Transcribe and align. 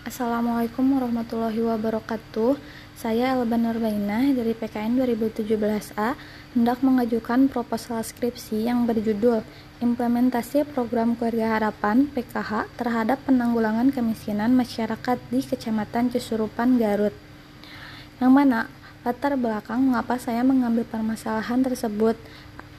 Assalamualaikum 0.00 0.96
warahmatullahi 0.96 1.60
wabarakatuh. 1.60 2.56
Saya 2.96 3.36
Elba 3.36 3.60
Nurbainah 3.60 4.32
dari 4.32 4.56
PKN 4.56 4.96
2017A 4.96 6.16
hendak 6.56 6.80
mengajukan 6.80 7.52
proposal 7.52 8.00
skripsi 8.00 8.64
yang 8.64 8.88
berjudul 8.88 9.44
Implementasi 9.84 10.64
Program 10.72 11.12
Keluarga 11.20 11.52
Harapan 11.52 12.08
PKH 12.16 12.80
terhadap 12.80 13.20
penanggulangan 13.28 13.92
kemiskinan 13.92 14.56
masyarakat 14.56 15.20
di 15.28 15.44
Kecamatan 15.44 16.08
Cisurupan, 16.08 16.80
Garut. 16.80 17.12
Yang 18.24 18.32
mana 18.32 18.72
latar 19.04 19.36
belakang 19.36 19.84
mengapa 19.84 20.16
saya 20.16 20.40
mengambil 20.40 20.88
permasalahan 20.88 21.60
tersebut 21.60 22.16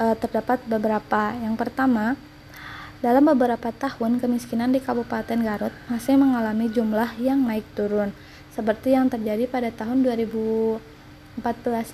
e, 0.02 0.06
terdapat 0.18 0.58
beberapa. 0.66 1.38
Yang 1.38 1.54
pertama, 1.54 2.18
dalam 3.02 3.26
beberapa 3.26 3.74
tahun, 3.74 4.22
kemiskinan 4.22 4.70
di 4.70 4.78
Kabupaten 4.78 5.42
Garut 5.42 5.74
masih 5.90 6.22
mengalami 6.22 6.70
jumlah 6.70 7.18
yang 7.18 7.42
naik 7.50 7.66
turun, 7.74 8.14
seperti 8.54 8.94
yang 8.94 9.10
terjadi 9.10 9.50
pada 9.50 9.74
tahun 9.74 10.06
2014 10.06 10.78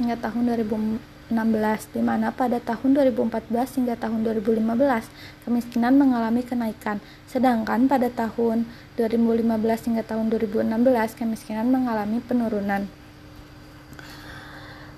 hingga 0.03 0.19
tahun 0.19 0.51
2016, 0.67 1.95
di 1.95 2.03
mana 2.03 2.35
pada 2.35 2.59
tahun 2.59 2.99
2014 3.15 3.79
hingga 3.79 3.95
tahun 3.95 4.19
2015 4.35 5.47
kemiskinan 5.47 5.95
mengalami 5.95 6.43
kenaikan, 6.43 6.99
sedangkan 7.31 7.87
pada 7.87 8.11
tahun 8.11 8.67
2015 8.99 9.87
hingga 9.87 10.03
tahun 10.03 10.27
2016 10.27 10.75
kemiskinan 11.15 11.71
mengalami 11.71 12.19
penurunan. 12.19 12.83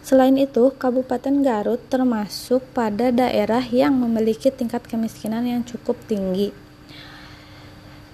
Selain 0.09 0.33
itu, 0.41 0.73
Kabupaten 0.73 1.45
Garut 1.45 1.77
termasuk 1.85 2.65
pada 2.73 3.13
daerah 3.13 3.61
yang 3.61 3.93
memiliki 3.93 4.49
tingkat 4.49 4.81
kemiskinan 4.89 5.45
yang 5.45 5.61
cukup 5.61 6.01
tinggi. 6.09 6.49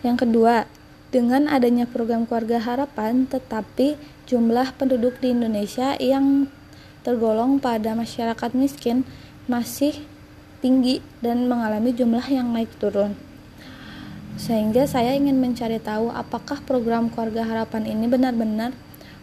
Yang 0.03 0.27
kedua, 0.27 0.67
dengan 1.15 1.47
adanya 1.47 1.87
program 1.87 2.27
keluarga 2.27 2.59
harapan, 2.59 3.23
tetapi 3.31 3.95
jumlah 4.27 4.75
penduduk 4.75 5.23
di 5.23 5.31
Indonesia 5.31 5.95
yang 5.95 6.51
tergolong 7.07 7.63
pada 7.63 7.95
masyarakat 7.95 8.51
miskin 8.51 9.07
masih 9.47 9.95
tinggi 10.59 10.99
dan 11.23 11.47
mengalami 11.47 11.95
jumlah 11.95 12.27
yang 12.27 12.51
naik 12.51 12.75
turun. 12.75 13.15
Sehingga 14.35 14.83
saya 14.83 15.15
ingin 15.15 15.39
mencari 15.39 15.79
tahu 15.79 16.11
apakah 16.11 16.59
program 16.67 17.07
keluarga 17.07 17.47
harapan 17.47 17.87
ini 17.87 18.11
benar-benar 18.11 18.75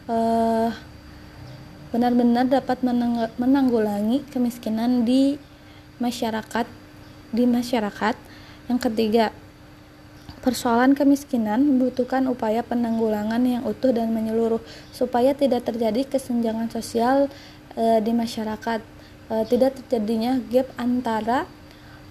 uh, 0.08 0.72
benar-benar 1.92 2.48
dapat 2.48 2.80
menanggulangi 3.36 4.24
kemiskinan 4.32 5.04
di 5.04 5.36
masyarakat 6.00 6.64
di 7.32 7.44
masyarakat. 7.44 8.14
Yang 8.66 8.80
ketiga, 8.88 9.26
persoalan 10.44 10.96
kemiskinan 10.96 11.62
membutuhkan 11.62 12.24
upaya 12.26 12.64
penanggulangan 12.64 13.44
yang 13.44 13.62
utuh 13.68 13.92
dan 13.92 14.10
menyeluruh 14.10 14.60
supaya 14.90 15.36
tidak 15.36 15.68
terjadi 15.68 16.08
kesenjangan 16.08 16.72
sosial 16.72 17.28
e, 17.76 18.00
di 18.00 18.12
masyarakat. 18.16 18.80
E, 19.28 19.34
tidak 19.52 19.76
terjadinya 19.84 20.40
gap 20.48 20.68
antara 20.80 21.44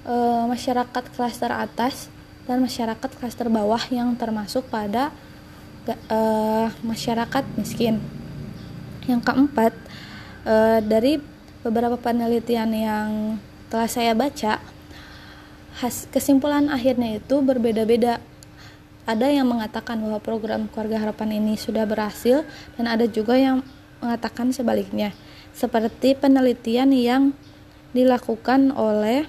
e, 0.05 0.13
masyarakat 0.45 1.03
klaster 1.17 1.49
atas 1.49 2.13
dan 2.45 2.61
masyarakat 2.61 3.09
klaster 3.17 3.49
bawah 3.49 3.81
yang 3.89 4.13
termasuk 4.13 4.65
pada 4.69 5.09
e, 5.89 6.19
masyarakat 6.85 7.43
miskin. 7.57 8.20
Yang 9.09 9.21
keempat, 9.25 9.73
e, 10.45 10.55
dari 10.85 11.17
beberapa 11.61 11.97
penelitian 11.97 12.69
yang 12.73 13.09
telah 13.69 13.89
saya 13.89 14.13
baca, 14.13 14.61
has, 15.81 16.05
kesimpulan 16.11 16.67
akhirnya 16.67 17.17
itu 17.17 17.41
berbeda-beda. 17.41 18.21
Ada 19.09 19.33
yang 19.33 19.49
mengatakan 19.49 19.97
bahwa 19.97 20.21
program 20.21 20.69
keluarga 20.69 21.01
harapan 21.01 21.41
ini 21.41 21.57
sudah 21.57 21.89
berhasil 21.89 22.45
dan 22.77 22.85
ada 22.85 23.09
juga 23.09 23.33
yang 23.33 23.65
mengatakan 23.97 24.53
sebaliknya. 24.53 25.13
Seperti 25.51 26.13
penelitian 26.13 26.93
yang 26.93 27.23
dilakukan 27.91 28.71
oleh 28.71 29.25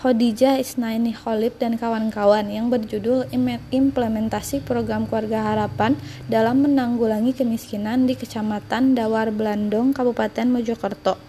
Khadijah 0.00 0.56
Isnaini 0.56 1.12
Khalid 1.12 1.60
dan 1.60 1.76
kawan-kawan 1.76 2.48
yang 2.48 2.72
berjudul 2.72 3.28
Implementasi 3.68 4.64
Program 4.64 5.04
Keluarga 5.04 5.52
Harapan 5.52 5.92
dalam 6.24 6.64
Menanggulangi 6.64 7.36
Kemiskinan 7.36 8.08
di 8.08 8.16
Kecamatan 8.16 8.96
Dawar 8.96 9.28
Belandong, 9.28 9.92
Kabupaten 9.92 10.48
Mojokerto 10.48 11.20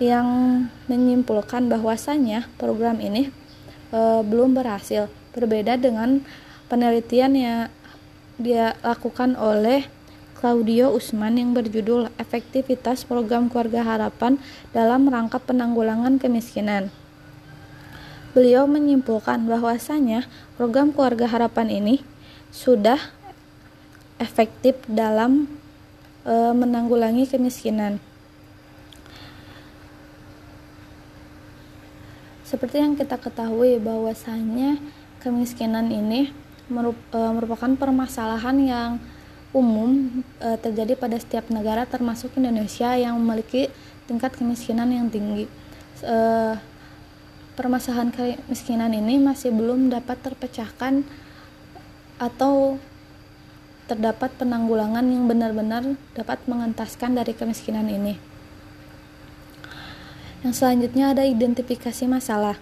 yang 0.00 0.28
menyimpulkan 0.88 1.68
bahwasannya 1.68 2.48
program 2.60 3.04
ini 3.04 3.28
e, 3.92 4.00
belum 4.24 4.56
berhasil 4.56 5.08
berbeda 5.32 5.76
dengan 5.76 6.24
penelitian 6.72 7.32
yang 7.36 7.60
dia 8.40 8.76
lakukan 8.80 9.36
oleh 9.36 9.88
Claudio 10.36 10.92
Usman 10.92 11.36
yang 11.36 11.52
berjudul 11.52 12.12
Efektivitas 12.16 13.04
Program 13.04 13.52
Keluarga 13.52 13.84
Harapan 13.84 14.40
dalam 14.72 15.08
Rangka 15.08 15.36
Penanggulangan 15.40 16.16
Kemiskinan. 16.16 16.88
Beliau 18.36 18.68
menyimpulkan 18.68 19.48
bahwasanya 19.48 20.28
program 20.60 20.92
keluarga 20.92 21.24
harapan 21.24 21.72
ini 21.72 22.04
sudah 22.52 23.00
efektif 24.20 24.76
dalam 24.84 25.48
e, 26.20 26.34
menanggulangi 26.52 27.24
kemiskinan. 27.24 27.96
Seperti 32.44 32.84
yang 32.84 32.92
kita 32.92 33.16
ketahui 33.16 33.80
bahwasanya 33.80 34.84
kemiskinan 35.24 35.88
ini 35.88 36.28
e, 36.68 37.18
merupakan 37.32 37.72
permasalahan 37.72 38.56
yang 38.60 38.90
umum 39.56 40.20
e, 40.44 40.60
terjadi 40.60 40.92
pada 40.92 41.16
setiap 41.16 41.48
negara 41.48 41.88
termasuk 41.88 42.36
Indonesia 42.36 43.00
yang 43.00 43.16
memiliki 43.16 43.72
tingkat 44.04 44.36
kemiskinan 44.36 44.92
yang 44.92 45.08
tinggi. 45.08 45.48
E, 46.04 46.16
permasalahan 47.56 48.12
kemiskinan 48.12 48.92
ini 48.92 49.16
masih 49.16 49.48
belum 49.50 49.88
dapat 49.88 50.20
terpecahkan 50.20 51.08
atau 52.20 52.76
terdapat 53.88 54.34
penanggulangan 54.36 55.02
yang 55.08 55.24
benar-benar 55.24 55.96
dapat 56.12 56.42
mengentaskan 56.44 57.16
dari 57.16 57.32
kemiskinan 57.32 57.88
ini. 57.88 58.20
Yang 60.44 60.62
selanjutnya 60.62 61.16
ada 61.16 61.24
identifikasi 61.24 62.04
masalah. 62.04 62.60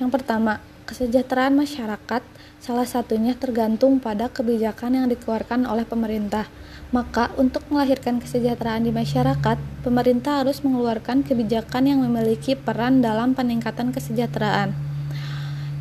Yang 0.00 0.10
pertama, 0.16 0.64
kesejahteraan 0.88 1.54
masyarakat 1.60 2.22
salah 2.58 2.88
satunya 2.88 3.36
tergantung 3.36 4.00
pada 4.00 4.32
kebijakan 4.32 4.96
yang 4.96 5.06
dikeluarkan 5.12 5.68
oleh 5.68 5.84
pemerintah. 5.84 6.48
Maka, 6.90 7.30
untuk 7.38 7.62
melahirkan 7.70 8.18
kesejahteraan 8.18 8.82
di 8.82 8.90
masyarakat, 8.90 9.62
pemerintah 9.86 10.42
harus 10.42 10.58
mengeluarkan 10.66 11.22
kebijakan 11.22 11.86
yang 11.86 12.02
memiliki 12.02 12.58
peran 12.58 12.98
dalam 12.98 13.38
peningkatan 13.38 13.94
kesejahteraan. 13.94 14.74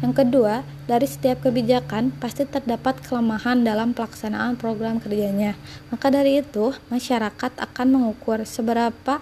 Yang 0.05 0.13
kedua, 0.15 0.61
dari 0.85 1.09
setiap 1.09 1.43
kebijakan 1.43 2.13
pasti 2.21 2.45
terdapat 2.45 3.01
kelemahan 3.01 3.65
dalam 3.65 3.91
pelaksanaan 3.91 4.55
program 4.55 5.01
kerjanya. 5.01 5.57
Maka 5.89 6.13
dari 6.13 6.45
itu, 6.45 6.77
masyarakat 6.93 7.57
akan 7.57 7.87
mengukur 7.89 8.45
seberapa 8.45 9.19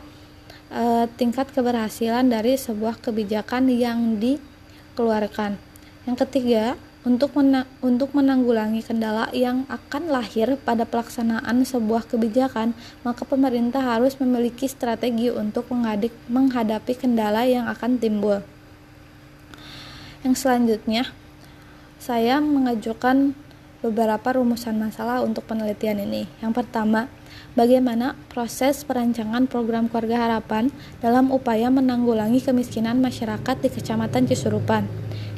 e, 0.70 1.10
tingkat 1.18 1.50
keberhasilan 1.56 2.30
dari 2.30 2.60
sebuah 2.60 3.00
kebijakan 3.02 3.72
yang 3.74 4.20
dikeluarkan. 4.22 5.58
Yang 6.06 6.18
ketiga, 6.28 6.78
untuk, 7.08 7.40
mena 7.40 7.64
untuk 7.80 8.12
menanggulangi 8.12 8.84
kendala 8.84 9.32
yang 9.32 9.64
akan 9.72 10.12
lahir 10.12 10.60
pada 10.60 10.84
pelaksanaan 10.84 11.64
sebuah 11.64 12.04
kebijakan, 12.12 12.76
maka 13.08 13.24
pemerintah 13.24 13.80
harus 13.80 14.20
memiliki 14.20 14.68
strategi 14.68 15.32
untuk 15.32 15.72
menghadapi 16.28 16.94
kendala 17.00 17.48
yang 17.48 17.72
akan 17.72 17.96
timbul. 17.96 18.44
Yang 20.28 20.36
selanjutnya, 20.44 21.08
saya 21.96 22.44
mengajukan 22.44 23.32
beberapa 23.80 24.36
rumusan 24.36 24.76
masalah 24.76 25.24
untuk 25.24 25.48
penelitian 25.48 26.04
ini. 26.04 26.28
Yang 26.44 26.60
pertama, 26.60 27.08
bagaimana 27.56 28.20
proses 28.28 28.84
perancangan 28.84 29.48
program 29.48 29.88
keluarga 29.88 30.28
harapan 30.28 30.74
dalam 31.00 31.32
upaya 31.32 31.72
menanggulangi 31.72 32.44
kemiskinan 32.44 33.00
masyarakat 33.00 33.56
di 33.64 33.70
Kecamatan 33.72 34.28
Cisurupan. 34.28 34.84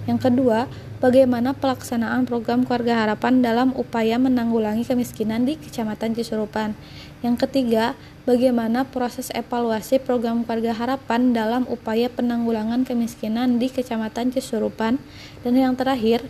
Yang 0.09 0.19
kedua, 0.25 0.65
bagaimana 0.99 1.55
pelaksanaan 1.55 2.27
program 2.27 2.67
keluarga 2.67 3.07
harapan 3.07 3.39
dalam 3.39 3.71
upaya 3.75 4.19
menanggulangi 4.19 4.83
kemiskinan 4.83 5.47
di 5.47 5.55
Kecamatan 5.55 6.11
Cisurupan. 6.11 6.75
Yang 7.23 7.47
ketiga, 7.47 7.95
bagaimana 8.27 8.83
proses 8.87 9.31
evaluasi 9.31 9.99
program 10.03 10.43
keluarga 10.43 10.75
harapan 10.75 11.31
dalam 11.31 11.63
upaya 11.71 12.11
penanggulangan 12.11 12.83
kemiskinan 12.83 13.57
di 13.57 13.71
Kecamatan 13.71 14.35
Cisurupan. 14.35 14.99
Dan 15.43 15.55
yang 15.55 15.79
terakhir, 15.79 16.27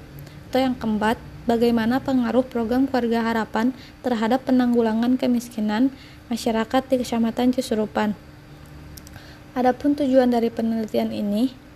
atau 0.50 0.62
yang 0.62 0.78
keempat, 0.78 1.18
bagaimana 1.50 1.98
pengaruh 1.98 2.46
program 2.46 2.86
keluarga 2.86 3.26
harapan 3.26 3.74
terhadap 4.06 4.46
penanggulangan 4.46 5.18
kemiskinan 5.18 5.90
masyarakat 6.30 6.86
di 6.94 6.96
Kecamatan 7.02 7.58
Cisurupan. 7.58 8.14
Adapun 9.58 9.98
tujuan 9.98 10.30
dari 10.30 10.54
penelitian 10.54 11.10
ini 11.10 11.69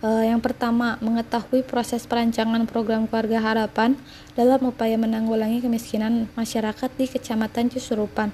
Uh, 0.00 0.24
yang 0.24 0.40
pertama, 0.40 0.96
mengetahui 1.04 1.60
proses 1.60 2.08
perancangan 2.08 2.64
program 2.64 3.04
keluarga 3.04 3.36
harapan 3.36 4.00
dalam 4.32 4.72
upaya 4.72 4.96
menanggulangi 4.96 5.60
kemiskinan 5.60 6.24
masyarakat 6.40 6.88
di 6.96 7.04
Kecamatan 7.04 7.68
Cisurupan. 7.68 8.32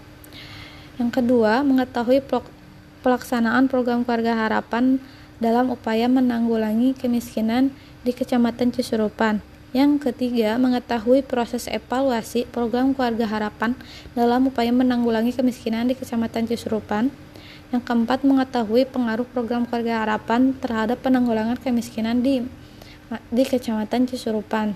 Yang 0.95 1.11
kedua, 1.11 1.67
mengetahui 1.67 2.23
pelaksanaan 3.03 3.67
program 3.67 4.07
keluarga 4.07 4.47
harapan 4.47 5.03
dalam 5.43 5.75
upaya 5.75 6.07
menanggulangi 6.07 6.95
kemiskinan 6.95 7.75
di 8.07 8.15
Kecamatan 8.15 8.71
Cisurupan. 8.71 9.43
Yang 9.75 10.07
ketiga, 10.07 10.55
mengetahui 10.63 11.27
proses 11.27 11.67
evaluasi 11.67 12.47
program 12.47 12.95
keluarga 12.95 13.27
harapan 13.27 13.75
dalam 14.15 14.47
upaya 14.47 14.71
menanggulangi 14.71 15.35
kemiskinan 15.35 15.91
di 15.91 15.99
Kecamatan 15.99 16.47
Cisurupan. 16.47 17.11
Yang 17.75 17.83
keempat, 17.83 18.23
mengetahui 18.23 18.87
pengaruh 18.87 19.27
program 19.27 19.67
keluarga 19.67 20.07
harapan 20.07 20.55
terhadap 20.59 21.03
penanggulangan 21.03 21.59
kemiskinan 21.59 22.23
di 22.23 22.47
di 23.31 23.43
Kecamatan 23.47 24.07
Cisurupan. 24.11 24.75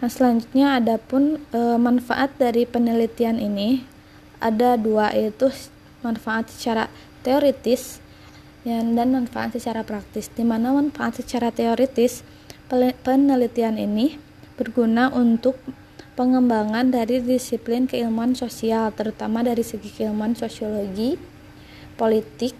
Nah, 0.00 0.08
selanjutnya 0.08 0.80
ada 0.80 0.96
pun 0.96 1.40
e, 1.52 1.60
manfaat 1.76 2.32
dari 2.40 2.64
penelitian 2.64 3.36
ini 3.36 3.84
ada 4.40 4.80
dua 4.80 5.12
yaitu 5.12 5.52
manfaat 6.00 6.48
secara 6.48 6.88
teoritis 7.20 8.00
dan 8.64 8.96
manfaat 8.96 9.56
secara 9.56 9.84
praktis. 9.84 10.32
Di 10.32 10.40
mana 10.40 10.72
manfaat 10.72 11.20
secara 11.20 11.52
teoritis 11.52 12.24
penelitian 13.04 13.76
ini 13.76 14.16
berguna 14.56 15.12
untuk 15.12 15.56
pengembangan 16.20 16.92
dari 16.92 17.24
disiplin 17.24 17.88
keilmuan 17.88 18.36
sosial, 18.36 18.92
terutama 18.92 19.40
dari 19.40 19.64
segi 19.64 19.88
keilmuan 19.88 20.36
sosiologi, 20.36 21.16
politik 21.96 22.52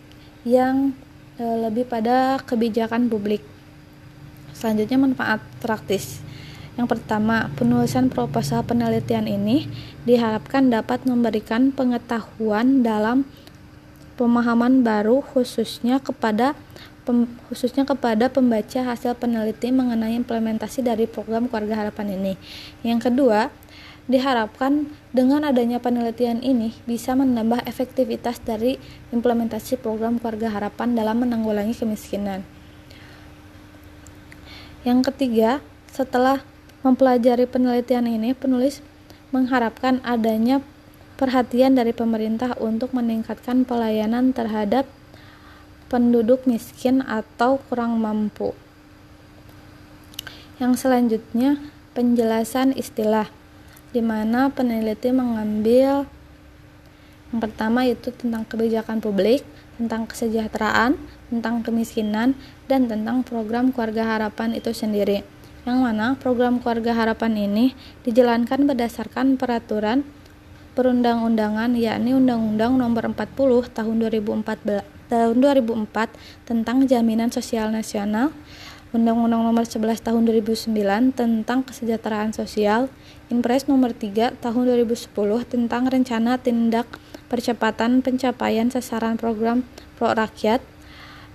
yang 0.49 0.97
e, 1.37 1.45
lebih 1.45 1.85
pada 1.85 2.41
kebijakan 2.41 3.12
publik. 3.12 3.45
Selanjutnya 4.57 4.97
manfaat 4.97 5.45
praktis. 5.61 6.25
Yang 6.81 6.97
pertama, 6.97 7.53
penulisan 7.61 8.09
proposal 8.09 8.65
penelitian 8.65 9.29
ini 9.29 9.69
diharapkan 10.09 10.73
dapat 10.73 11.05
memberikan 11.05 11.69
pengetahuan 11.69 12.81
dalam 12.81 13.29
pemahaman 14.17 14.81
baru 14.81 15.21
khususnya 15.21 16.01
kepada 16.01 16.57
pem, 17.11 17.27
khususnya 17.51 17.83
kepada 17.83 18.31
pembaca 18.31 18.87
hasil 18.87 19.19
peneliti 19.19 19.75
mengenai 19.75 20.15
implementasi 20.15 20.87
dari 20.87 21.11
program 21.11 21.51
keluarga 21.51 21.83
harapan 21.83 22.15
ini. 22.15 22.39
Yang 22.87 23.11
kedua, 23.11 23.51
diharapkan 24.07 24.87
dengan 25.11 25.43
adanya 25.43 25.83
penelitian 25.83 26.39
ini 26.47 26.71
bisa 26.87 27.19
menambah 27.19 27.67
efektivitas 27.67 28.39
dari 28.47 28.79
implementasi 29.11 29.83
program 29.83 30.23
keluarga 30.23 30.55
harapan 30.55 30.95
dalam 30.95 31.27
menanggulangi 31.27 31.75
kemiskinan. 31.75 32.47
Yang 34.87 35.11
ketiga, 35.11 35.59
setelah 35.91 36.47
mempelajari 36.87 37.51
penelitian 37.51 38.07
ini, 38.07 38.39
penulis 38.39 38.87
mengharapkan 39.35 39.99
adanya 40.07 40.62
perhatian 41.19 41.75
dari 41.75 41.91
pemerintah 41.91 42.55
untuk 42.62 42.95
meningkatkan 42.95 43.69
pelayanan 43.69 44.33
terhadap 44.33 44.89
penduduk 45.90 46.46
miskin 46.46 47.02
atau 47.02 47.58
kurang 47.66 47.98
mampu. 47.98 48.54
Yang 50.62 50.87
selanjutnya, 50.87 51.58
penjelasan 51.98 52.72
istilah, 52.78 53.26
di 53.90 53.98
mana 53.98 54.54
peneliti 54.54 55.10
mengambil 55.10 56.06
yang 57.31 57.46
pertama 57.46 57.87
itu 57.87 58.10
tentang 58.10 58.42
kebijakan 58.42 58.98
publik, 58.98 59.46
tentang 59.78 60.02
kesejahteraan, 60.10 60.98
tentang 61.31 61.62
kemiskinan, 61.62 62.34
dan 62.66 62.90
tentang 62.90 63.22
program 63.22 63.70
keluarga 63.70 64.19
harapan 64.19 64.58
itu 64.58 64.75
sendiri. 64.75 65.22
Yang 65.62 65.78
mana 65.78 66.19
program 66.19 66.58
keluarga 66.58 66.90
harapan 66.90 67.38
ini 67.38 67.78
dijalankan 68.02 68.66
berdasarkan 68.66 69.38
peraturan 69.38 70.02
perundang-undangan 70.75 71.78
yakni 71.78 72.19
Undang-Undang 72.19 72.82
Nomor 72.82 73.14
40 73.14 73.78
Tahun 73.78 73.96
2014 74.10 75.00
tahun 75.11 75.43
2004 75.43 76.47
tentang 76.47 76.87
Jaminan 76.87 77.35
Sosial 77.35 77.75
Nasional, 77.75 78.31
Undang-Undang 78.95 79.43
Nomor 79.43 79.67
11 79.67 80.03
Tahun 80.03 80.23
2009 80.23 80.71
tentang 81.15 81.67
Kesejahteraan 81.67 82.31
Sosial, 82.31 82.87
Impres 83.27 83.67
Nomor 83.67 83.91
3 83.91 84.39
Tahun 84.39 84.62
2010 84.67 85.11
tentang 85.51 85.91
Rencana 85.91 86.39
Tindak 86.39 86.87
Percepatan 87.27 88.03
Pencapaian 88.03 88.71
Sasaran 88.71 89.19
Program 89.19 89.67
Pro 89.95 90.11
Rakyat, 90.11 90.62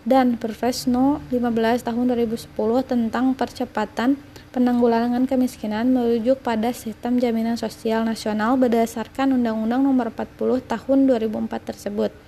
dan 0.05 0.37
Perpres 0.37 0.85
No 0.85 1.19
15 1.33 1.81
Tahun 1.83 2.05
2010 2.11 2.53
tentang 2.85 3.33
Percepatan 3.33 4.21
Penanggulangan 4.53 5.27
Kemiskinan 5.27 5.91
merujuk 5.91 6.39
pada 6.39 6.71
Sistem 6.71 7.19
Jaminan 7.19 7.59
Sosial 7.59 8.07
Nasional 8.07 8.55
berdasarkan 8.55 9.35
Undang-Undang 9.35 9.83
Nomor 9.83 10.15
40 10.15 10.63
Tahun 10.63 10.99
2004 11.11 11.69
tersebut. 11.75 12.24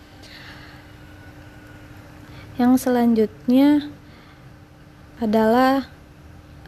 Yang 2.58 2.90
selanjutnya 2.90 3.86
adalah 5.22 5.90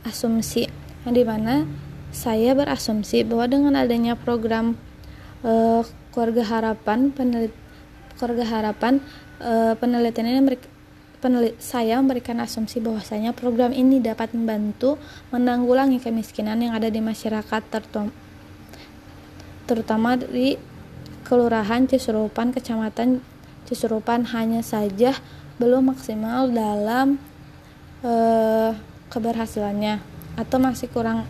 asumsi, 0.06 0.70
yang 1.06 1.14
di 1.18 1.26
mana 1.26 1.66
saya 2.14 2.54
berasumsi 2.54 3.26
bahwa 3.26 3.46
dengan 3.50 3.74
adanya 3.78 4.14
program 4.14 4.78
uh, 5.42 5.82
keluarga 6.14 6.46
harapan 6.46 7.14
penelit 7.14 7.54
keluarga 8.18 8.46
harapan 8.46 9.02
uh, 9.42 9.74
penelitian 9.78 10.28
ini 10.30 10.42
penelit, 11.22 11.56
saya 11.58 11.98
memberikan 12.02 12.38
asumsi 12.42 12.82
bahwasanya 12.82 13.32
program 13.32 13.72
ini 13.72 13.98
dapat 13.98 14.34
membantu 14.34 15.02
menanggulangi 15.34 15.98
kemiskinan 16.02 16.60
yang 16.62 16.74
ada 16.76 16.92
di 16.92 17.02
masyarakat 17.02 17.62
terutama 19.70 20.18
di 20.18 20.58
Kelurahan 21.30 21.86
Cisurupan, 21.86 22.50
Kecamatan 22.50 23.22
Cisurupan. 23.70 24.34
Hanya 24.34 24.66
saja 24.66 25.14
belum 25.60 25.92
maksimal 25.92 26.48
dalam 26.50 27.20
uh, 28.02 28.72
keberhasilannya 29.12 30.00
atau 30.40 30.58
masih 30.58 30.88
kurang 30.88 31.28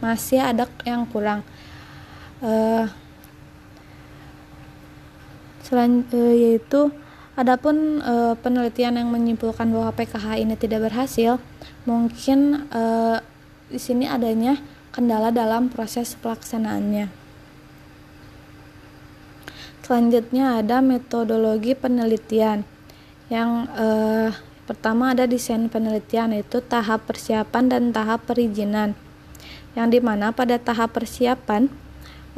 masih 0.00 0.44
ada 0.44 0.68
yang 0.84 1.08
kurang. 1.08 1.40
Uh, 2.44 2.84
selain 5.64 6.04
uh, 6.12 6.34
yaitu 6.36 6.92
adapun 7.32 8.04
uh, 8.04 8.36
penelitian 8.38 9.00
yang 9.00 9.08
menyimpulkan 9.08 9.72
bahwa 9.72 9.90
PKH 9.96 10.36
ini 10.36 10.54
tidak 10.54 10.92
berhasil 10.92 11.40
mungkin 11.88 12.68
uh, 12.70 13.24
di 13.72 13.80
sini 13.80 14.04
adanya 14.06 14.60
kendala 14.92 15.32
dalam 15.32 15.72
proses 15.72 16.12
pelaksanaannya. 16.20 17.08
Selanjutnya 19.80 20.60
ada 20.60 20.82
metodologi 20.82 21.72
penelitian 21.72 22.66
yang 23.26 23.66
eh, 23.74 24.30
pertama 24.66 25.14
ada 25.14 25.26
desain 25.26 25.66
penelitian 25.66 26.34
yaitu 26.34 26.62
tahap 26.62 27.06
persiapan 27.06 27.64
dan 27.70 27.82
tahap 27.90 28.22
perizinan. 28.26 28.94
Yang 29.74 29.98
di 29.98 30.00
mana 30.00 30.30
pada 30.30 30.58
tahap 30.58 30.94
persiapan 30.94 31.66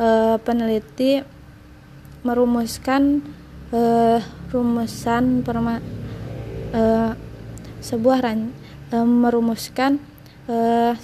eh, 0.01 0.37
peneliti 0.41 1.21
merumuskan 2.25 3.21
eh, 3.73 4.21
rumusan 4.53 5.45
perma, 5.45 5.81
eh, 6.73 7.13
sebuah 7.85 8.19
ran, 8.25 8.53
eh, 8.93 9.05
merumuskan 9.05 10.01
eh, 10.49 10.95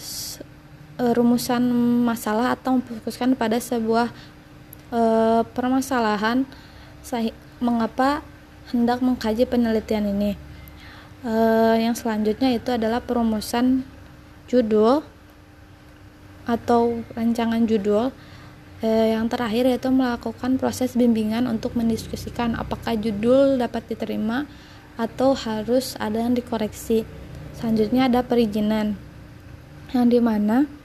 rumusan 0.95 1.63
masalah 2.07 2.55
atau 2.55 2.79
memfokuskan 2.79 3.37
pada 3.37 3.61
sebuah 3.61 4.09
eh, 4.95 5.43
permasalahan 5.53 6.49
mengapa 7.61 8.25
hendak 8.75 8.99
mengkaji 8.99 9.47
penelitian 9.47 10.11
ini. 10.11 10.35
Uh, 11.23 11.79
yang 11.79 11.95
selanjutnya 11.95 12.53
itu 12.59 12.75
adalah 12.75 12.99
perumusan 12.99 13.87
judul 14.51 15.07
atau 16.45 17.07
rancangan 17.15 17.63
judul. 17.65 18.11
Uh, 18.83 19.07
yang 19.15 19.31
terakhir 19.31 19.71
yaitu 19.71 19.89
melakukan 19.89 20.59
proses 20.59 20.99
bimbingan 20.99 21.47
untuk 21.47 21.79
mendiskusikan 21.79 22.59
apakah 22.59 22.99
judul 22.99 23.57
dapat 23.57 23.87
diterima 23.87 24.45
atau 24.99 25.33
harus 25.39 25.95
ada 26.03 26.19
yang 26.19 26.35
dikoreksi. 26.35 27.07
Selanjutnya 27.55 28.11
ada 28.11 28.21
perizinan 28.27 28.99
yang 29.95 30.11
di 30.11 30.19
mana 30.19 30.67
Eh, 30.67 30.84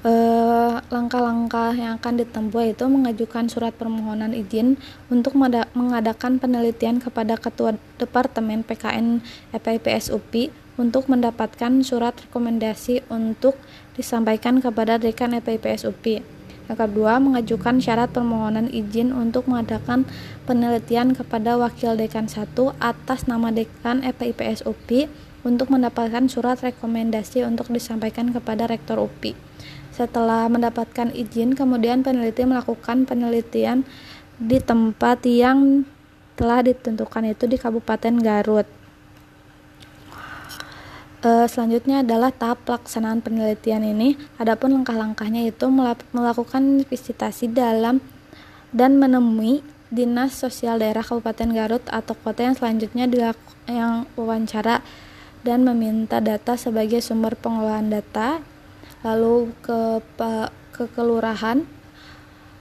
langkah-langkah 0.00 1.76
yang 1.76 2.00
akan 2.00 2.24
ditempuh 2.24 2.72
itu 2.72 2.88
mengajukan 2.88 3.52
surat 3.52 3.76
permohonan 3.76 4.32
izin 4.32 4.80
untuk 5.12 5.36
mengadakan 5.76 6.40
penelitian 6.40 7.04
kepada 7.04 7.36
Ketua 7.36 7.76
Departemen 8.00 8.64
PKN 8.64 9.20
EPIPS 9.52 10.08
UPI 10.08 10.48
untuk 10.80 11.12
mendapatkan 11.12 11.84
surat 11.84 12.16
rekomendasi 12.16 13.04
untuk 13.12 13.60
disampaikan 13.92 14.64
kepada 14.64 14.96
Dekan 14.96 15.36
EPIPS 15.36 15.84
UPI. 15.84 16.24
Yang 16.70 16.86
kedua, 16.86 17.18
mengajukan 17.18 17.82
syarat 17.82 18.14
permohonan 18.14 18.70
izin 18.70 19.10
untuk 19.10 19.50
mengadakan 19.50 20.06
penelitian 20.46 21.12
kepada 21.18 21.58
Wakil 21.58 21.98
Dekan 21.98 22.30
1 22.30 22.54
atas 22.78 23.26
nama 23.26 23.50
Dekan 23.50 24.06
FPIPS 24.06 24.64
UPI 24.64 25.10
untuk 25.42 25.68
mendapatkan 25.68 26.30
surat 26.30 26.62
rekomendasi 26.62 27.42
untuk 27.42 27.74
disampaikan 27.74 28.30
kepada 28.30 28.70
Rektor 28.70 29.02
UPI. 29.02 29.34
Setelah 30.00 30.48
mendapatkan 30.48 31.12
izin, 31.12 31.52
kemudian 31.52 32.00
peneliti 32.00 32.48
melakukan 32.48 33.04
penelitian 33.04 33.84
di 34.40 34.56
tempat 34.56 35.28
yang 35.28 35.84
telah 36.40 36.64
ditentukan 36.64 37.36
itu 37.36 37.44
di 37.44 37.60
Kabupaten 37.60 38.16
Garut. 38.16 38.64
E, 41.20 41.44
selanjutnya 41.52 42.00
adalah 42.00 42.32
tahap 42.32 42.64
pelaksanaan 42.64 43.20
penelitian 43.20 43.84
ini. 43.84 44.16
Adapun 44.40 44.72
langkah-langkahnya 44.72 45.44
itu 45.44 45.68
melakukan 46.16 46.80
visitasi 46.88 47.52
dalam 47.52 48.00
dan 48.72 48.96
menemui 48.96 49.60
Dinas 49.92 50.32
Sosial 50.32 50.80
Daerah 50.80 51.04
Kabupaten 51.04 51.52
Garut 51.52 51.84
atau 51.92 52.16
kota 52.16 52.48
yang 52.48 52.56
selanjutnya 52.56 53.04
yang 53.68 54.08
wawancara 54.16 54.80
dan 55.44 55.60
meminta 55.60 56.24
data 56.24 56.56
sebagai 56.56 57.04
sumber 57.04 57.36
pengelolaan 57.36 57.92
data, 57.92 58.40
lalu 59.00 59.52
ke 59.64 60.02
ke 60.72 60.84
kelurahan 60.96 61.64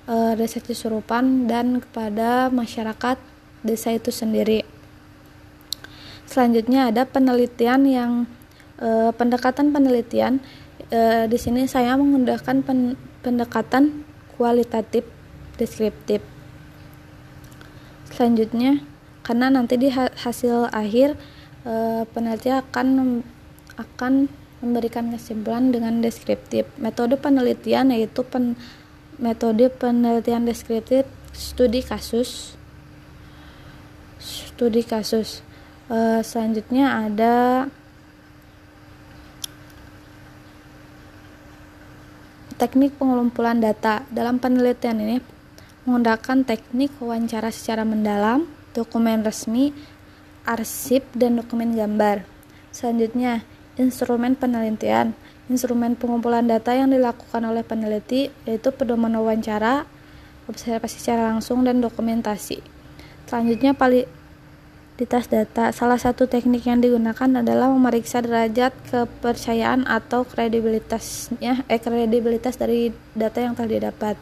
e, 0.08 0.16
desa 0.36 0.60
Cisurupan 0.60 1.48
dan 1.48 1.84
kepada 1.84 2.52
masyarakat 2.52 3.20
desa 3.64 3.92
itu 3.92 4.12
sendiri. 4.12 4.64
Selanjutnya 6.30 6.92
ada 6.92 7.04
penelitian 7.04 7.84
yang 7.88 8.12
e, 8.80 9.12
pendekatan 9.16 9.72
penelitian 9.76 10.40
e, 10.92 11.28
di 11.28 11.38
sini 11.40 11.68
saya 11.68 11.96
menggunakan 12.00 12.64
pen, 12.64 12.96
pendekatan 13.24 14.04
kualitatif 14.36 15.04
deskriptif 15.60 16.24
selanjutnya 18.20 18.84
karena 19.24 19.48
nanti 19.48 19.80
di 19.80 19.88
hasil 19.96 20.68
akhir 20.76 21.16
e, 21.64 22.04
peneliti 22.12 22.52
akan 22.52 23.24
akan 23.80 24.28
memberikan 24.60 25.12
kesimpulan 25.12 25.72
dengan 25.72 26.04
deskriptif 26.04 26.68
metode 26.76 27.16
penelitian 27.16 27.96
yaitu 27.96 28.22
pen, 28.28 28.60
metode 29.18 29.72
penelitian 29.72 30.44
deskriptif 30.44 31.08
studi 31.32 31.80
kasus 31.80 32.60
studi 34.20 34.84
kasus 34.84 35.40
e, 35.88 36.20
selanjutnya 36.22 37.08
ada 37.08 37.36
teknik 42.60 43.00
pengumpulan 43.00 43.64
data. 43.64 44.04
Dalam 44.12 44.38
penelitian 44.38 45.00
ini 45.00 45.18
menggunakan 45.88 46.44
teknik 46.44 46.92
wawancara 47.00 47.56
secara 47.56 47.88
mendalam, 47.88 48.46
dokumen 48.76 49.24
resmi, 49.24 49.72
arsip, 50.44 51.08
dan 51.16 51.40
dokumen 51.40 51.74
gambar. 51.74 52.28
Selanjutnya, 52.76 53.48
instrumen 53.80 54.36
penelitian. 54.36 55.16
Instrumen 55.48 55.98
pengumpulan 55.98 56.46
data 56.46 56.76
yang 56.76 56.94
dilakukan 56.94 57.42
oleh 57.42 57.66
peneliti 57.66 58.30
yaitu 58.46 58.70
pedoman 58.70 59.16
wawancara, 59.18 59.88
observasi 60.46 61.02
secara 61.02 61.34
langsung, 61.34 61.66
dan 61.66 61.82
dokumentasi. 61.82 62.62
Selanjutnya, 63.26 63.74
validitas 63.74 65.26
data. 65.26 65.74
Salah 65.74 65.98
satu 65.98 66.30
teknik 66.30 66.70
yang 66.70 66.86
digunakan 66.86 67.42
adalah 67.42 67.72
memeriksa 67.74 68.22
derajat 68.22 68.76
kepercayaan 68.94 69.90
atau 69.90 70.22
kredibilitasnya 70.28 71.66
eh 71.66 71.80
kredibilitas 71.82 72.62
dari 72.62 72.94
data 73.18 73.42
yang 73.42 73.58
telah 73.58 73.74
didapat. 73.74 74.16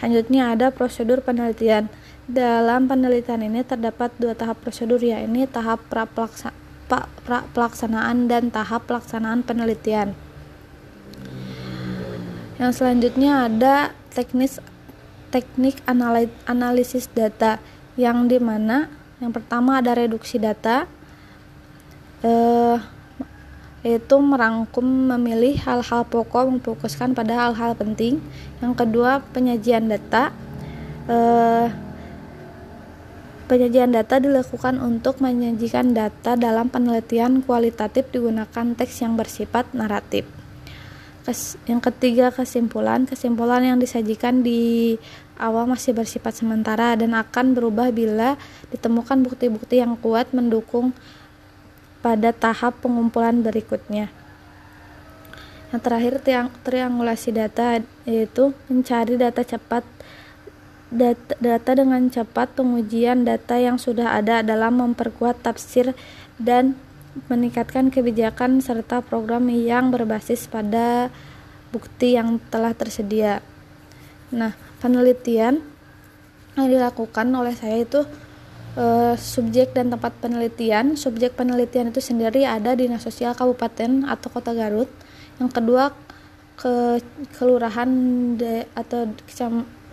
Selanjutnya 0.00 0.56
ada 0.56 0.72
prosedur 0.72 1.20
penelitian. 1.20 1.92
Dalam 2.24 2.88
penelitian 2.88 3.44
ini 3.44 3.60
terdapat 3.68 4.08
dua 4.16 4.32
tahap 4.32 4.64
prosedur 4.64 4.96
yaitu 4.96 5.44
tahap 5.44 5.84
pra, 5.92 6.08
pelaksanaan 6.08 6.63
dan 8.28 8.52
tahap 8.52 8.86
pelaksanaan 8.88 9.42
penelitian. 9.42 10.12
Yang 12.60 12.72
selanjutnya 12.80 13.50
ada 13.50 13.74
teknis 14.14 14.62
teknik 15.34 15.82
analisis 16.46 17.10
data 17.10 17.58
yang 17.98 18.30
di 18.30 18.38
mana 18.38 18.86
yang 19.18 19.34
pertama 19.34 19.78
ada 19.82 19.94
reduksi 19.94 20.36
data, 20.36 20.84
eh, 22.22 22.78
yaitu 23.86 24.16
merangkum 24.20 24.84
memilih 24.84 25.56
hal-hal 25.64 26.04
pokok 26.04 26.50
memfokuskan 26.50 27.16
pada 27.16 27.32
hal-hal 27.32 27.72
penting. 27.78 28.18
Yang 28.60 28.74
kedua 28.84 29.24
penyajian 29.32 29.88
data. 29.88 30.34
Eh, 31.08 31.66
penyajian 33.44 33.92
data 33.92 34.16
dilakukan 34.18 34.80
untuk 34.80 35.20
menyajikan 35.20 35.92
data 35.92 36.34
dalam 36.34 36.72
penelitian 36.72 37.44
kualitatif 37.44 38.08
digunakan 38.10 38.72
teks 38.76 39.04
yang 39.04 39.14
bersifat 39.14 39.68
naratif. 39.76 40.24
Yang 41.64 41.80
ketiga 41.88 42.28
kesimpulan 42.28 43.08
kesimpulan 43.08 43.64
yang 43.64 43.80
disajikan 43.80 44.44
di 44.44 44.94
awal 45.40 45.64
masih 45.64 45.96
bersifat 45.96 46.36
sementara 46.36 47.00
dan 47.00 47.16
akan 47.16 47.56
berubah 47.56 47.88
bila 47.88 48.36
ditemukan 48.68 49.24
bukti-bukti 49.24 49.80
yang 49.80 49.96
kuat 49.96 50.28
mendukung 50.36 50.92
pada 52.04 52.36
tahap 52.36 52.76
pengumpulan 52.84 53.40
berikutnya. 53.40 54.12
Yang 55.72 55.80
terakhir 55.80 56.14
triang, 56.20 56.48
triangulasi 56.60 57.32
data 57.32 57.80
yaitu 58.04 58.52
mencari 58.68 59.16
data 59.16 59.40
cepat 59.40 59.82
data, 60.94 61.34
data 61.42 61.70
dengan 61.74 62.06
cepat 62.06 62.54
pengujian 62.54 63.26
data 63.26 63.58
yang 63.58 63.76
sudah 63.76 64.14
ada 64.14 64.40
dalam 64.46 64.78
memperkuat 64.78 65.42
tafsir 65.42 65.92
dan 66.38 66.78
meningkatkan 67.26 67.90
kebijakan 67.90 68.58
serta 68.62 69.02
program 69.02 69.46
yang 69.50 69.90
berbasis 69.90 70.46
pada 70.50 71.10
bukti 71.70 72.14
yang 72.14 72.38
telah 72.50 72.74
tersedia. 72.74 73.42
Nah, 74.30 74.54
penelitian 74.78 75.62
yang 76.54 76.66
dilakukan 76.70 77.26
oleh 77.34 77.54
saya 77.54 77.82
itu 77.82 78.06
e, 78.78 79.14
subjek 79.18 79.74
dan 79.74 79.90
tempat 79.90 80.14
penelitian. 80.22 80.94
Subjek 80.94 81.34
penelitian 81.34 81.90
itu 81.90 82.02
sendiri 82.02 82.46
ada 82.46 82.74
di 82.78 82.86
Dinas 82.86 83.02
Sosial 83.02 83.34
Kabupaten 83.34 84.06
atau 84.06 84.28
Kota 84.30 84.54
Garut. 84.54 84.90
Yang 85.38 85.50
kedua 85.50 85.84
ke 86.54 87.02
kelurahan 87.34 87.90
de, 88.38 88.70
atau 88.78 89.10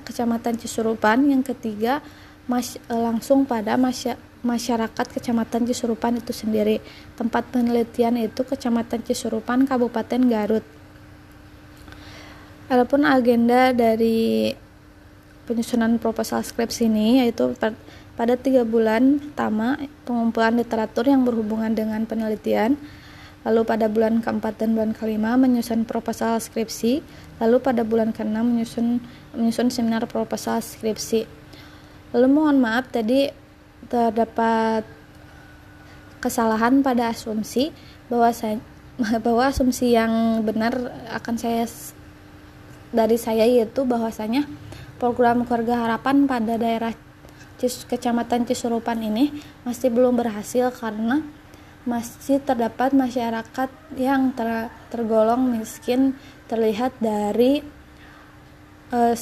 kecamatan 0.01 0.57
Cisurupan. 0.57 1.29
Yang 1.29 1.55
ketiga 1.55 2.01
mas, 2.49 2.75
e, 2.75 2.93
langsung 2.93 3.45
pada 3.47 3.77
masyarakat 3.77 4.31
masyarakat 4.41 5.05
Kecamatan 5.13 5.69
Cisurupan 5.69 6.17
itu 6.17 6.33
sendiri. 6.33 6.81
Tempat 7.13 7.53
penelitian 7.53 8.17
itu 8.17 8.41
Kecamatan 8.41 9.05
Cisurupan, 9.05 9.69
Kabupaten 9.69 10.21
Garut. 10.25 10.65
Adapun 12.65 13.05
agenda 13.05 13.69
dari 13.75 14.49
penyusunan 15.45 15.99
proposal 15.99 16.41
skripsi 16.41 16.87
ini 16.87 17.21
yaitu 17.25 17.51
pada 18.15 18.39
tiga 18.39 18.63
bulan 18.63 19.19
pertama 19.19 19.75
pengumpulan 20.07 20.55
literatur 20.55 21.03
yang 21.09 21.27
berhubungan 21.27 21.75
dengan 21.75 22.07
penelitian, 22.07 22.79
lalu 23.41 23.61
pada 23.65 23.89
bulan 23.89 24.21
keempat 24.21 24.61
dan 24.61 24.77
bulan 24.77 24.93
kelima 24.93 25.33
menyusun 25.33 25.85
proposal 25.89 26.37
skripsi, 26.37 27.01
lalu 27.41 27.57
pada 27.57 27.81
bulan 27.81 28.13
keenam 28.13 28.53
menyusun 28.53 29.01
menyusun 29.33 29.73
seminar 29.73 30.05
proposal 30.05 30.61
skripsi. 30.61 31.25
Lalu 32.13 32.27
mohon 32.29 32.61
maaf 32.61 32.91
tadi 32.93 33.31
terdapat 33.89 34.85
kesalahan 36.21 36.85
pada 36.85 37.09
asumsi 37.09 37.73
bahwa 38.05 38.29
saya 38.29 38.61
bahwa 39.25 39.49
asumsi 39.49 39.97
yang 39.97 40.45
benar 40.45 40.77
akan 41.09 41.35
saya 41.39 41.65
dari 42.93 43.17
saya 43.17 43.47
yaitu 43.47 43.87
bahwasanya 43.87 44.45
program 45.01 45.47
keluarga 45.49 45.81
harapan 45.87 46.29
pada 46.29 46.61
daerah 46.61 46.93
kecamatan 47.61 48.45
Cisurupan 48.45 49.01
ini 49.01 49.33
masih 49.65 49.89
belum 49.89 50.17
berhasil 50.17 50.69
karena 50.73 51.21
masih 51.81 52.37
terdapat 52.41 52.93
masyarakat 52.93 53.69
yang 53.97 54.29
ter, 54.37 54.69
tergolong 54.93 55.57
miskin 55.57 56.13
terlihat 56.45 56.93
dari 57.01 57.65
uh, 58.93 59.15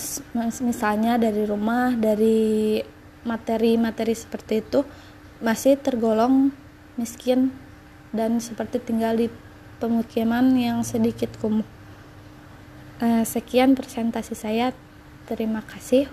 misalnya 0.59 1.15
dari 1.15 1.47
rumah 1.47 1.95
dari 1.95 2.81
materi-materi 3.23 4.11
seperti 4.11 4.59
itu 4.59 4.83
masih 5.39 5.79
tergolong 5.79 6.51
miskin 6.99 7.55
dan 8.11 8.43
seperti 8.43 8.83
tinggal 8.83 9.15
di 9.15 9.31
pemukiman 9.79 10.51
yang 10.59 10.83
sedikit 10.83 11.31
kumuh. 11.39 11.63
Uh, 12.99 13.23
sekian 13.23 13.79
presentasi 13.79 14.35
saya. 14.35 14.75
Terima 15.23 15.63
kasih. 15.63 16.11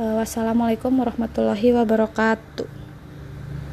Uh, 0.00 0.16
wassalamualaikum 0.16 0.94
warahmatullahi 0.96 1.76
wabarakatuh. 1.76 2.83